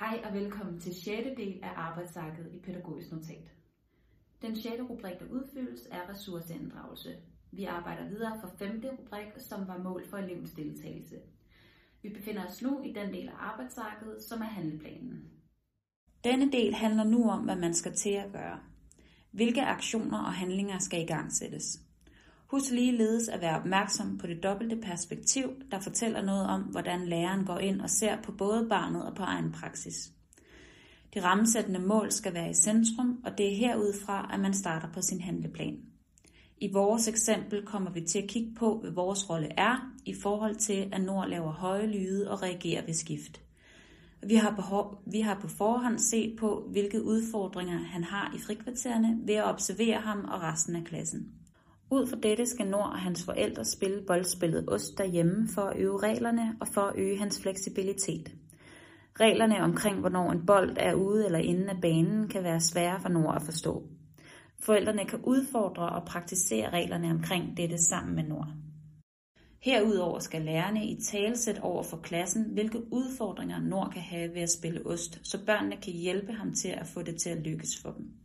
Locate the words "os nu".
12.46-12.82